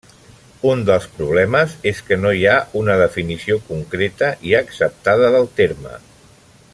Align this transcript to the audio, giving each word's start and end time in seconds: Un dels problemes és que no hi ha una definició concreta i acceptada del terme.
Un 0.69 0.79
dels 0.89 1.03
problemes 1.17 1.75
és 1.91 2.01
que 2.07 2.17
no 2.23 2.31
hi 2.37 2.41
ha 2.47 2.55
una 2.81 2.97
definició 3.03 3.59
concreta 3.69 4.31
i 4.53 4.57
acceptada 4.65 5.33
del 5.37 5.51
terme. 5.63 5.97